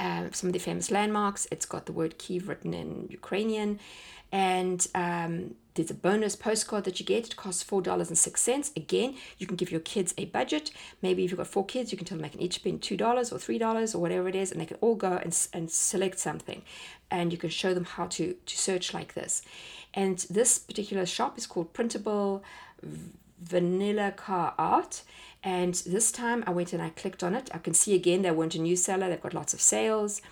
Uh, 0.07 0.25
some 0.39 0.49
of 0.51 0.55
the 0.57 0.59
famous 0.71 0.89
landmarks. 0.91 1.43
It's 1.55 1.69
got 1.75 1.83
the 1.89 1.97
word 2.01 2.13
Kiev 2.23 2.43
written 2.49 2.73
in 2.83 2.89
Ukrainian, 3.21 3.71
and 4.55 4.81
um, 5.05 5.35
there's 5.75 5.93
a 5.97 6.01
bonus 6.09 6.35
postcard 6.47 6.83
that 6.87 6.97
you 6.99 7.07
get. 7.15 7.23
It 7.29 7.37
costs 7.45 7.63
four 7.71 7.83
dollars 7.89 8.09
and 8.13 8.19
six 8.27 8.37
cents. 8.49 8.69
Again, 8.85 9.11
you 9.39 9.47
can 9.49 9.57
give 9.61 9.71
your 9.75 9.85
kids 9.95 10.11
a 10.23 10.25
budget. 10.39 10.67
Maybe 11.07 11.21
if 11.23 11.29
you've 11.31 11.43
got 11.43 11.55
four 11.57 11.67
kids, 11.75 11.87
you 11.93 11.99
can 11.99 12.07
tell 12.07 12.17
them 12.17 12.25
they 12.27 12.35
can 12.37 12.45
each 12.47 12.57
spend 12.61 12.77
two 12.89 12.99
dollars 13.05 13.27
or 13.33 13.39
three 13.39 13.61
dollars 13.67 13.95
or 13.95 14.01
whatever 14.05 14.27
it 14.33 14.39
is, 14.43 14.49
and 14.51 14.59
they 14.61 14.71
can 14.73 14.81
all 14.85 14.97
go 15.09 15.13
and, 15.25 15.33
and 15.57 15.65
select 15.71 16.19
something, 16.29 16.61
and 17.17 17.27
you 17.33 17.39
can 17.45 17.51
show 17.51 17.73
them 17.79 17.87
how 17.95 18.07
to 18.17 18.25
to 18.51 18.55
search 18.69 18.87
like 18.99 19.13
this. 19.21 19.33
And 20.03 20.17
this 20.39 20.51
particular 20.71 21.07
shop 21.17 21.33
is 21.41 21.47
called 21.47 21.69
Printable 21.77 22.43
Vanilla 23.53 24.09
Car 24.27 24.49
Art. 24.59 24.95
And 25.45 25.75
this 25.87 26.13
time 26.13 26.45
I 26.47 26.51
went 26.51 26.73
and 26.73 26.83
I 26.83 26.91
clicked 26.91 27.23
on 27.23 27.35
it. 27.35 27.51
I 27.53 27.59
can 27.59 27.75
see 27.75 27.95
again 27.95 28.23
they 28.23 28.31
weren't 28.31 28.55
a 28.55 28.61
new 28.61 28.77
seller. 28.77 29.09
They've 29.09 29.21
got 29.21 29.35
lots 29.35 29.55
of 29.55 29.61
sales 29.61 30.23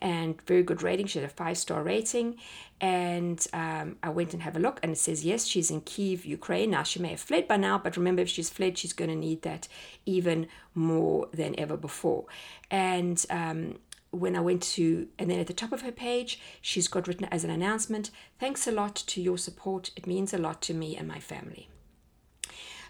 and 0.00 0.40
very 0.42 0.62
good 0.62 0.82
rating. 0.82 1.06
She 1.06 1.18
had 1.18 1.28
a 1.28 1.32
five 1.32 1.58
star 1.58 1.82
rating. 1.82 2.36
And 2.80 3.44
um, 3.52 3.96
I 4.02 4.08
went 4.08 4.32
and 4.32 4.42
have 4.42 4.56
a 4.56 4.60
look, 4.60 4.80
and 4.82 4.92
it 4.92 4.98
says 4.98 5.22
yes, 5.22 5.44
she's 5.44 5.70
in 5.70 5.82
Kiev, 5.82 6.24
Ukraine. 6.24 6.70
Now 6.70 6.82
she 6.82 6.98
may 6.98 7.10
have 7.10 7.20
fled 7.20 7.46
by 7.46 7.58
now, 7.58 7.76
but 7.76 7.96
remember, 7.96 8.22
if 8.22 8.28
she's 8.30 8.48
fled, 8.48 8.78
she's 8.78 8.94
going 8.94 9.10
to 9.10 9.16
need 9.16 9.42
that 9.42 9.68
even 10.06 10.46
more 10.74 11.28
than 11.32 11.58
ever 11.60 11.76
before. 11.76 12.24
And 12.70 13.22
um, 13.28 13.80
when 14.12 14.34
I 14.34 14.40
went 14.40 14.62
to, 14.62 15.08
and 15.18 15.30
then 15.30 15.40
at 15.40 15.46
the 15.46 15.52
top 15.52 15.72
of 15.72 15.82
her 15.82 15.92
page, 15.92 16.40
she's 16.62 16.88
got 16.88 17.06
written 17.06 17.26
as 17.26 17.44
an 17.44 17.50
announcement 17.50 18.10
Thanks 18.38 18.66
a 18.66 18.72
lot 18.72 18.94
to 18.94 19.20
your 19.20 19.36
support. 19.36 19.90
It 19.94 20.06
means 20.06 20.32
a 20.32 20.38
lot 20.38 20.62
to 20.62 20.74
me 20.74 20.96
and 20.96 21.06
my 21.06 21.18
family. 21.18 21.68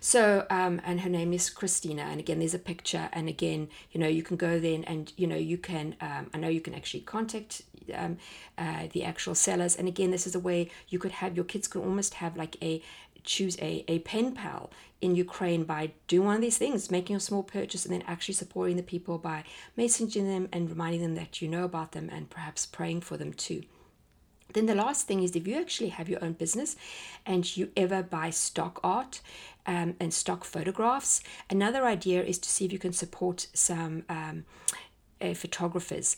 So, 0.00 0.46
um, 0.48 0.80
and 0.84 1.00
her 1.02 1.10
name 1.10 1.34
is 1.34 1.50
Christina. 1.50 2.02
And 2.02 2.18
again, 2.18 2.38
there's 2.38 2.54
a 2.54 2.58
picture. 2.58 3.10
And 3.12 3.28
again, 3.28 3.68
you 3.92 4.00
know, 4.00 4.08
you 4.08 4.22
can 4.22 4.38
go 4.38 4.58
then 4.58 4.82
and, 4.84 5.12
you 5.16 5.26
know, 5.26 5.36
you 5.36 5.58
can, 5.58 5.94
um, 6.00 6.30
I 6.32 6.38
know 6.38 6.48
you 6.48 6.62
can 6.62 6.74
actually 6.74 7.00
contact 7.00 7.62
um, 7.94 8.16
uh, 8.56 8.88
the 8.92 9.04
actual 9.04 9.34
sellers. 9.34 9.76
And 9.76 9.86
again, 9.86 10.10
this 10.10 10.26
is 10.26 10.34
a 10.34 10.40
way 10.40 10.70
you 10.88 10.98
could 10.98 11.12
have 11.12 11.36
your 11.36 11.44
kids 11.44 11.68
could 11.68 11.82
almost 11.82 12.14
have 12.14 12.34
like 12.34 12.56
a, 12.62 12.82
choose 13.24 13.58
a, 13.58 13.84
a 13.88 13.98
pen 14.00 14.32
pal 14.32 14.70
in 15.02 15.14
Ukraine 15.14 15.64
by 15.64 15.92
doing 16.08 16.26
one 16.26 16.36
of 16.36 16.40
these 16.40 16.56
things, 16.56 16.90
making 16.90 17.16
a 17.16 17.20
small 17.20 17.42
purchase 17.42 17.84
and 17.84 17.92
then 17.92 18.02
actually 18.06 18.34
supporting 18.34 18.76
the 18.76 18.82
people 18.82 19.18
by 19.18 19.44
messaging 19.76 20.24
them 20.24 20.48
and 20.50 20.70
reminding 20.70 21.02
them 21.02 21.14
that 21.14 21.42
you 21.42 21.48
know 21.48 21.64
about 21.64 21.92
them 21.92 22.08
and 22.10 22.30
perhaps 22.30 22.64
praying 22.64 23.02
for 23.02 23.18
them 23.18 23.34
too. 23.34 23.62
Then 24.52 24.66
the 24.66 24.74
last 24.74 25.06
thing 25.06 25.22
is 25.22 25.36
if 25.36 25.46
you 25.46 25.60
actually 25.60 25.90
have 25.90 26.08
your 26.08 26.22
own 26.24 26.32
business 26.32 26.76
and 27.24 27.56
you 27.56 27.70
ever 27.76 28.02
buy 28.02 28.30
stock 28.30 28.80
art 28.82 29.20
um, 29.70 29.94
and 30.00 30.12
stock 30.12 30.44
photographs, 30.44 31.22
another 31.48 31.86
idea 31.86 32.24
is 32.24 32.38
to 32.38 32.48
see 32.48 32.64
if 32.64 32.72
you 32.72 32.78
can 32.80 32.92
support 32.92 33.46
some 33.54 34.02
um, 34.08 34.44
uh, 35.20 35.32
photographers 35.32 36.16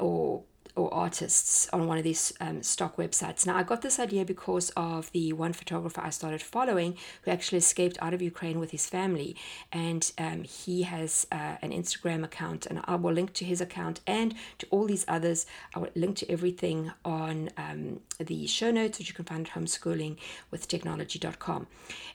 or 0.00 0.42
or 0.78 0.94
artists 0.94 1.68
on 1.72 1.86
one 1.86 1.98
of 1.98 2.04
these 2.04 2.32
um, 2.40 2.62
stock 2.62 2.96
websites. 2.96 3.44
Now, 3.46 3.56
I 3.56 3.64
got 3.64 3.82
this 3.82 3.98
idea 3.98 4.24
because 4.24 4.70
of 4.76 5.10
the 5.12 5.32
one 5.32 5.52
photographer 5.52 6.00
I 6.00 6.10
started 6.10 6.40
following 6.40 6.96
who 7.22 7.32
actually 7.32 7.58
escaped 7.58 7.98
out 8.00 8.14
of 8.14 8.22
Ukraine 8.22 8.60
with 8.60 8.70
his 8.70 8.86
family. 8.86 9.34
And 9.72 10.10
um, 10.18 10.44
he 10.44 10.82
has 10.82 11.26
uh, 11.32 11.56
an 11.62 11.72
Instagram 11.72 12.22
account, 12.24 12.66
and 12.66 12.80
I 12.84 12.94
will 12.94 13.12
link 13.12 13.32
to 13.34 13.44
his 13.44 13.60
account 13.60 14.00
and 14.06 14.34
to 14.58 14.66
all 14.70 14.86
these 14.86 15.04
others. 15.08 15.46
I 15.74 15.80
will 15.80 15.90
link 15.94 16.16
to 16.18 16.30
everything 16.30 16.92
on 17.04 17.50
um, 17.56 18.00
the 18.18 18.46
show 18.46 18.70
notes, 18.70 18.98
which 18.98 19.08
you 19.08 19.14
can 19.14 19.24
find 19.24 19.48
at 19.48 19.54
homeschoolingwithtechnology.com. 19.54 21.66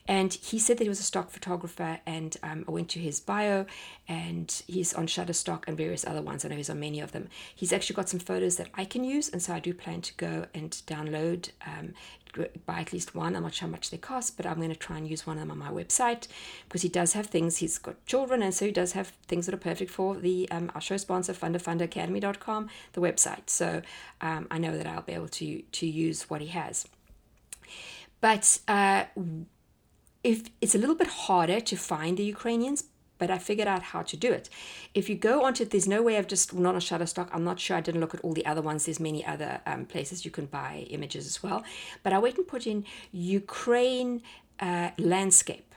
And 0.08 0.34
he 0.34 0.60
said 0.60 0.77
that 0.77 0.84
he 0.84 0.89
was 0.89 1.00
a 1.00 1.03
stock 1.03 1.32
photographer, 1.32 2.00
and 2.05 2.38
um, 2.43 2.65
I 2.67 2.72
went 2.72 2.89
to 2.89 3.00
his 3.00 3.20
bio, 3.20 3.65
and 4.08 4.63
he's 4.67 4.93
on 4.93 5.08
Shutterstock 5.08 5.63
and 5.67 5.75
various 5.77 6.05
other 6.05 6.22
ones. 6.22 6.46
I 6.46 6.50
know 6.50 6.55
he's 6.55 6.70
on 6.70 6.79
many 6.79 7.00
of 7.00 7.12
them. 7.12 7.29
He's 7.55 7.74
actually 7.74 7.96
got 7.96 8.10
some 8.10 8.20
photos 8.20 8.52
that 8.57 8.69
I 8.75 8.86
can 8.86 9.03
use, 9.03 9.29
and 9.29 9.41
so 9.41 9.53
I 9.53 9.60
do 9.60 9.74
plan 9.74 10.01
to 10.01 10.13
go 10.15 10.45
and 10.53 10.72
download. 10.88 11.50
Um, 11.65 11.93
buy 12.65 12.79
at 12.79 12.91
least 12.91 13.13
one. 13.13 13.36
I'm 13.36 13.43
not 13.43 13.53
sure 13.53 13.67
how 13.67 13.72
much 13.72 13.91
they 13.91 13.98
cost, 13.98 14.38
but 14.38 14.45
I'm 14.45 14.55
going 14.55 14.69
to 14.69 14.75
try 14.75 14.98
and 14.98 15.07
use 15.07 15.27
one 15.27 15.38
of 15.38 15.41
them 15.41 15.51
on 15.51 15.60
my 15.60 15.69
website 15.69 16.27
because 16.67 16.81
he 16.81 16.89
does 16.89 17.13
have 17.13 17.27
things. 17.27 17.57
He's 17.57 17.77
got 17.77 18.03
children, 18.05 18.41
and 18.41 18.53
so 18.53 18.65
he 18.65 18.72
does 18.72 18.93
have 18.93 19.10
things 19.27 19.45
that 19.45 19.53
are 19.53 19.60
perfect 19.60 19.91
for 19.91 20.15
the 20.15 20.50
um, 20.50 20.72
our 20.74 20.81
show 20.81 20.98
sponsor, 20.98 21.33
fundafundaacademy.com, 21.33 22.69
the 22.93 23.01
website. 23.01 23.50
So 23.50 23.81
um, 24.22 24.48
I 24.50 24.57
know 24.57 24.75
that 24.77 24.88
I'll 24.88 25.01
be 25.01 25.13
able 25.13 25.29
to 25.29 25.62
to 25.62 25.86
use 25.86 26.29
what 26.29 26.41
he 26.41 26.48
has. 26.48 26.88
But 28.19 28.60
uh, 28.67 29.05
if 30.24 30.50
it's 30.62 30.74
a 30.74 30.77
little 30.77 30.95
bit 30.95 31.07
harder 31.07 31.60
to 31.60 31.75
find 31.75 32.17
the 32.17 32.24
Ukrainians, 32.24 32.86
but 33.17 33.29
I 33.29 33.38
figured 33.38 33.67
out 33.67 33.84
how 33.84 34.01
to 34.01 34.17
do 34.17 34.32
it. 34.32 34.50
If 34.93 35.10
you 35.10 35.15
go 35.15 35.43
onto 35.46 35.65
there's 35.65 35.88
no 35.88 36.01
way 36.01 36.17
of 36.17 36.27
just 36.27 36.53
not 36.53 36.72
on 36.72 36.75
a 36.75 36.79
Shutterstock. 36.79 37.29
I'm 37.32 37.43
not 37.43 37.60
sure. 37.60 37.77
I 37.77 37.82
didn't 37.82 38.01
look 38.01 38.13
at 38.13 38.22
all 38.22 38.34
the 38.34 38.46
other 38.46 38.62
ones. 38.62 38.86
There's 38.86 39.00
many 39.00 39.25
other 39.25 39.62
um, 39.65 39.86
places 39.86 40.25
you 40.25 40.32
can 40.32 40.46
buy 40.46 40.88
images 40.89 41.25
as 41.25 41.41
well. 41.41 41.63
But 42.03 42.13
I 42.13 42.20
went 42.20 42.38
and 42.38 42.48
put 42.48 42.67
in 42.67 42.86
Ukraine 43.12 44.22
uh, 44.60 44.91
landscape. 44.98 45.74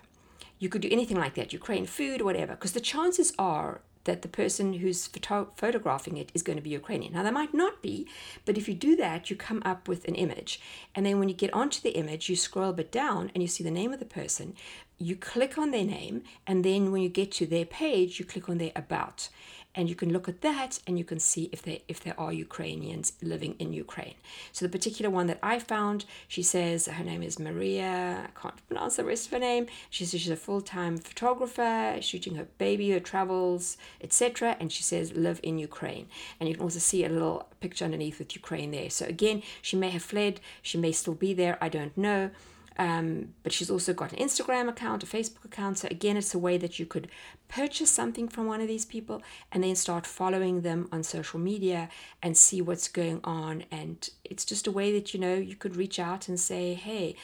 You 0.59 0.69
could 0.69 0.83
do 0.83 0.89
anything 0.91 1.19
like 1.19 1.35
that, 1.35 1.53
Ukraine 1.53 1.87
food, 1.87 2.23
whatever, 2.23 2.53
because 2.55 2.73
the 2.73 2.81
chances 2.81 3.33
are 3.39 3.83
that 4.07 4.23
the 4.23 4.29
person 4.29 4.73
who's 4.75 5.07
photo- 5.07 5.53
photographing 5.57 6.17
it 6.17 6.33
is 6.35 6.43
going 6.43 6.57
to 6.57 6.63
be 6.63 6.71
Ukrainian. 6.71 7.13
Now, 7.13 7.23
they 7.23 7.31
might 7.31 7.55
not 7.55 7.83
be, 7.83 8.09
but 8.45 8.57
if 8.57 8.67
you 8.69 8.75
do 8.75 8.97
that, 8.97 9.31
you 9.31 9.37
come 9.37 9.63
up 9.65 9.87
with 9.87 10.09
an 10.09 10.15
image. 10.15 10.61
And 10.95 11.05
then 11.05 11.19
when 11.19 11.29
you 11.29 11.35
get 11.35 11.53
onto 11.53 11.81
the 11.81 11.97
image, 11.97 12.29
you 12.29 12.37
scroll 12.37 12.71
a 12.71 12.73
bit 12.81 12.91
down 12.91 13.31
and 13.33 13.43
you 13.43 13.49
see 13.49 13.63
the 13.63 13.71
name 13.71 13.93
of 13.93 14.01
the 14.01 14.05
person. 14.07 14.55
You 14.99 15.15
click 15.15 15.59
on 15.59 15.73
their 15.73 15.85
name, 15.85 16.23
and 16.47 16.65
then 16.65 16.91
when 16.91 17.03
you 17.03 17.11
get 17.11 17.31
to 17.33 17.47
their 17.47 17.67
page, 17.67 18.19
you 18.19 18.25
click 18.25 18.49
on 18.49 18.57
their 18.57 18.73
about 18.75 19.29
and 19.77 19.89
you 19.91 19.95
can 19.95 20.13
look 20.13 20.29
at 20.29 20.41
that 20.41 20.81
and 20.87 20.99
you 20.99 21.05
can 21.05 21.21
see 21.21 21.51
if 21.53 21.63
they 21.63 21.83
if 21.87 22.01
there 22.01 22.19
are 22.19 22.33
Ukrainians 22.33 23.13
living 23.23 23.55
in 23.59 23.73
Ukraine. 23.73 24.15
So 24.53 24.65
the 24.65 24.71
particular 24.71 25.11
one 25.11 25.27
that 25.27 25.39
I 25.43 25.59
found, 25.59 26.07
she 26.27 26.43
says 26.43 26.87
her 26.87 27.05
name 27.05 27.23
is 27.23 27.39
Maria. 27.39 28.29
I 28.29 28.41
can't 28.41 28.67
pronounce 28.67 28.97
the 28.97 29.05
rest 29.05 29.27
of 29.27 29.33
her 29.33 29.39
name. 29.39 29.67
She 29.91 30.05
says 30.05 30.21
she's 30.21 30.31
a 30.31 30.37
full 30.37 30.63
time 30.63 30.97
photographer, 30.97 31.99
shooting 32.01 32.37
her 32.37 32.49
baby, 32.59 32.91
her 32.91 33.01
travels, 33.01 33.77
etc. 34.01 34.57
And 34.59 34.73
she 34.73 34.83
says 34.83 35.13
live 35.13 35.41
in 35.43 35.59
Ukraine. 35.59 36.07
And 36.41 36.49
you 36.49 36.55
can 36.55 36.65
also 36.65 36.79
see 36.79 37.05
a 37.05 37.09
little 37.11 37.49
picture 37.61 37.85
underneath 37.85 38.19
with 38.19 38.35
Ukraine 38.35 38.71
there. 38.71 38.91
So 38.91 39.05
again, 39.07 39.43
she 39.61 39.77
may 39.77 39.91
have 39.91 40.03
fled. 40.03 40.41
She 40.63 40.79
may 40.79 40.93
still 40.93 41.15
be 41.15 41.35
there. 41.35 41.59
I 41.61 41.69
don't 41.69 41.97
know. 41.97 42.31
Um, 42.79 43.35
but 43.43 43.53
she's 43.53 43.71
also 43.71 43.95
got 43.95 44.13
an 44.13 44.19
Instagram 44.19 44.69
account, 44.69 45.03
a 45.03 45.07
Facebook 45.07 45.45
account. 45.45 45.79
So, 45.79 45.89
again, 45.91 46.17
it's 46.17 46.35
a 46.35 46.39
way 46.39 46.59
that 46.59 46.79
you 46.79 46.87
could 46.87 47.09
purchase 47.49 47.91
something 47.91 48.29
from 48.29 48.47
one 48.47 48.61
of 48.61 48.69
these 48.69 48.85
people 48.85 49.23
and 49.51 49.65
then 49.65 49.77
start 49.77 50.07
following 50.07 50.61
them 50.61 50.89
on 50.93 51.03
social 51.03 51.41
media 51.41 51.89
and 52.23 52.37
see 52.37 52.61
what's 52.61 52.89
going 52.89 53.21
on. 53.25 53.65
And 53.71 54.09
it's 54.25 54.45
just 54.45 54.67
a 54.67 54.71
way 54.71 54.93
that, 54.93 55.15
you 55.15 55.21
know, 55.21 55.35
you 55.35 55.57
could 55.57 55.77
reach 55.77 55.99
out 55.99 56.29
and 56.29 56.39
say, 56.39 56.75
hey, 56.75 57.17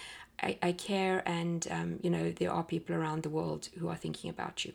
I, 0.42 0.58
I 0.62 0.72
care. 0.72 1.22
And, 1.26 1.66
um, 1.70 1.98
you 2.02 2.10
know, 2.10 2.30
there 2.30 2.50
are 2.50 2.62
people 2.62 2.96
around 2.96 3.22
the 3.22 3.30
world 3.30 3.68
who 3.78 3.88
are 3.88 3.96
thinking 3.96 4.30
about 4.30 4.64
you. 4.64 4.72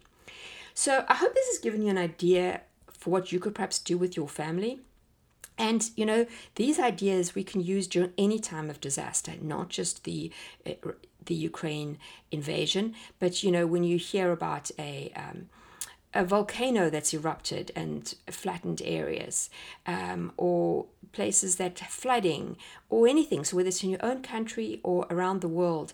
So, 0.73 1.05
I 1.07 1.15
hope 1.15 1.33
this 1.33 1.47
has 1.47 1.59
given 1.59 1.81
you 1.81 1.89
an 1.89 1.97
idea 1.97 2.61
for 2.93 3.09
what 3.09 3.31
you 3.31 3.39
could 3.39 3.55
perhaps 3.55 3.79
do 3.79 3.97
with 3.97 4.15
your 4.15 4.27
family. 4.27 4.81
And 5.57 5.89
you 5.95 6.05
know, 6.05 6.25
these 6.55 6.79
ideas 6.79 7.35
we 7.35 7.43
can 7.43 7.61
use 7.61 7.87
during 7.87 8.13
any 8.17 8.39
time 8.39 8.69
of 8.69 8.79
disaster, 8.79 9.33
not 9.41 9.69
just 9.69 10.03
the 10.03 10.31
uh, 10.65 10.71
the 11.25 11.35
Ukraine 11.35 11.97
invasion, 12.31 12.95
but 13.19 13.43
you 13.43 13.51
know, 13.51 13.67
when 13.67 13.83
you 13.83 13.97
hear 13.97 14.31
about 14.31 14.71
a 14.79 15.11
um, 15.15 15.49
a 16.13 16.23
volcano 16.23 16.89
that's 16.89 17.13
erupted 17.13 17.71
and 17.75 18.15
flattened 18.29 18.81
areas, 18.83 19.49
um, 19.85 20.31
or 20.37 20.85
places 21.11 21.57
that 21.57 21.77
flooding, 21.79 22.57
or 22.89 23.07
anything. 23.07 23.43
So 23.43 23.57
whether 23.57 23.69
it's 23.69 23.83
in 23.83 23.89
your 23.89 24.05
own 24.05 24.21
country 24.21 24.79
or 24.83 25.05
around 25.09 25.41
the 25.41 25.47
world, 25.47 25.93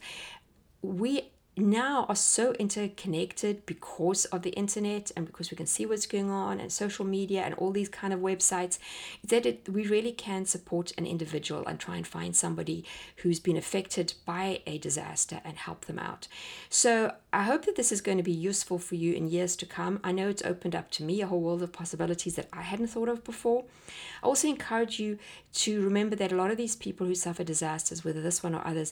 we 0.82 1.30
now 1.56 2.06
are 2.10 2.16
so 2.16 2.54
interconnected 2.54 3.66
because 3.66 4.26
of 4.26 4.42
the 4.42 4.50
internet 4.52 5.12
and 5.16 5.26
because 5.26 5.52
we 5.52 5.58
can 5.58 5.68
see 5.68 5.86
what's 5.86 6.08
going 6.08 6.30
on 6.30 6.60
and 6.60 6.72
social 6.72 7.06
media 7.06 7.42
and 7.42 7.54
all 7.56 7.72
these 7.72 7.90
kind 7.90 8.12
of 8.12 8.20
websites 8.20 8.80
that 9.24 9.46
it, 9.46 9.70
we 9.70 9.86
really 9.86 10.12
can 10.12 10.46
support 10.46 10.92
an 10.98 11.06
individual 11.06 11.66
and 11.68 11.80
try 11.80 11.96
and 11.96 12.08
find 12.08 12.36
somebody 12.36 12.84
who's 13.18 13.40
been 13.40 13.58
affected 13.58 14.14
by 14.26 14.62
a 14.66 14.78
disaster 14.80 15.42
and 15.46 15.58
help 15.58 15.86
them 15.86 16.00
out. 16.00 16.28
So 16.70 17.14
i 17.32 17.44
hope 17.44 17.66
that 17.66 17.76
this 17.76 17.92
is 17.92 18.02
going 18.02 18.18
to 18.18 18.24
be 18.24 18.32
useful 18.32 18.78
for 18.78 18.96
you 18.96 19.14
in 19.14 19.28
years 19.28 19.56
to 19.58 19.66
come. 19.66 20.00
I 20.04 20.12
know 20.12 20.30
it's 20.30 20.44
opened 20.44 20.76
up 20.76 20.90
to 20.92 21.04
me 21.04 21.22
a 21.22 21.28
whole 21.28 21.42
world 21.42 21.64
of 21.64 21.72
possibilities 21.72 22.36
that 22.36 22.48
i 22.54 22.62
hadn't 22.62 22.88
thought 22.88 23.10
of 23.10 23.24
before. 23.24 23.66
I 24.22 24.26
also 24.26 24.48
encourage 24.48 25.00
you 25.00 25.20
to 25.54 25.84
remember 25.84 26.16
that 26.16 26.32
a 26.32 26.36
lot 26.36 26.52
of 26.52 26.58
these 26.58 26.76
people 26.76 27.06
who 27.06 27.16
suffer 27.16 27.44
disasters 27.44 28.04
whether 28.04 28.22
this 28.22 28.42
one 28.42 28.56
or 28.56 28.66
others 28.66 28.92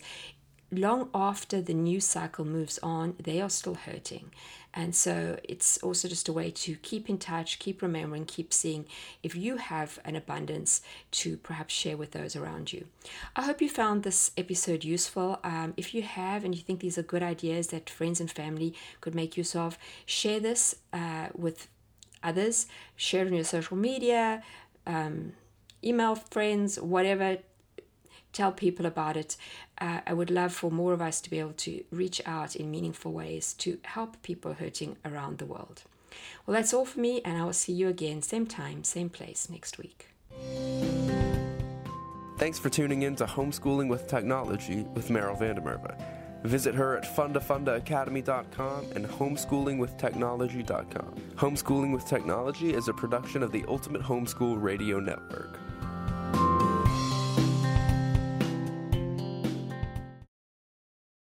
long 0.71 1.09
after 1.13 1.61
the 1.61 1.73
news 1.73 2.05
cycle 2.05 2.45
moves 2.45 2.79
on, 2.81 3.15
they 3.21 3.41
are 3.41 3.49
still 3.49 3.75
hurting. 3.75 4.31
And 4.73 4.95
so 4.95 5.37
it's 5.43 5.77
also 5.79 6.07
just 6.07 6.29
a 6.29 6.33
way 6.33 6.49
to 6.51 6.75
keep 6.75 7.09
in 7.09 7.17
touch, 7.17 7.59
keep 7.59 7.81
remembering, 7.81 8.25
keep 8.25 8.53
seeing 8.53 8.85
if 9.21 9.35
you 9.35 9.57
have 9.57 9.99
an 10.05 10.15
abundance 10.15 10.81
to 11.11 11.35
perhaps 11.37 11.73
share 11.73 11.97
with 11.97 12.11
those 12.11 12.37
around 12.37 12.71
you. 12.71 12.85
I 13.35 13.43
hope 13.43 13.61
you 13.61 13.69
found 13.69 14.03
this 14.03 14.31
episode 14.37 14.85
useful. 14.85 15.39
Um, 15.43 15.73
if 15.75 15.93
you 15.93 16.03
have 16.03 16.45
and 16.45 16.55
you 16.55 16.61
think 16.61 16.79
these 16.79 16.97
are 16.97 17.03
good 17.03 17.23
ideas 17.23 17.67
that 17.67 17.89
friends 17.89 18.21
and 18.21 18.31
family 18.31 18.73
could 19.01 19.13
make 19.13 19.35
use 19.35 19.55
of, 19.55 19.77
share 20.05 20.39
this 20.39 20.75
uh, 20.93 21.27
with 21.35 21.67
others, 22.23 22.67
share 22.95 23.25
it 23.25 23.27
on 23.27 23.33
your 23.33 23.43
social 23.43 23.75
media, 23.75 24.41
um, 24.87 25.33
email 25.83 26.15
friends, 26.15 26.79
whatever 26.79 27.39
tell 28.33 28.51
people 28.51 28.85
about 28.85 29.17
it. 29.17 29.37
Uh, 29.79 30.01
I 30.05 30.13
would 30.13 30.29
love 30.29 30.53
for 30.53 30.71
more 30.71 30.93
of 30.93 31.01
us 31.01 31.21
to 31.21 31.29
be 31.29 31.39
able 31.39 31.53
to 31.53 31.83
reach 31.91 32.21
out 32.25 32.55
in 32.55 32.71
meaningful 32.71 33.11
ways 33.11 33.53
to 33.59 33.77
help 33.83 34.21
people 34.21 34.53
hurting 34.53 34.97
around 35.05 35.37
the 35.37 35.45
world. 35.45 35.83
Well, 36.45 36.55
that's 36.55 36.73
all 36.73 36.85
for 36.85 36.99
me, 36.99 37.21
and 37.23 37.37
I 37.37 37.45
will 37.45 37.53
see 37.53 37.73
you 37.73 37.87
again, 37.87 38.21
same 38.21 38.45
time, 38.45 38.83
same 38.83 39.09
place 39.09 39.49
next 39.49 39.77
week. 39.77 40.07
Thanks 42.37 42.57
for 42.57 42.69
tuning 42.69 43.03
in 43.03 43.15
to 43.17 43.25
Homeschooling 43.25 43.87
with 43.87 44.07
Technology 44.07 44.83
with 44.95 45.09
Meryl 45.09 45.37
van 45.37 45.55
der 45.55 45.61
Merwe. 45.61 45.95
Visit 46.43 46.73
her 46.73 46.97
at 46.97 47.03
fundafundaacademy.com 47.03 48.85
and 48.95 49.05
homeschoolingwithtechnology.com. 49.05 51.15
Homeschooling 51.35 51.93
with 51.93 52.07
Technology 52.07 52.73
is 52.73 52.87
a 52.87 52.93
production 52.93 53.43
of 53.43 53.51
the 53.51 53.63
Ultimate 53.67 54.01
Homeschool 54.01 54.59
Radio 54.59 54.99
Network. 54.99 55.59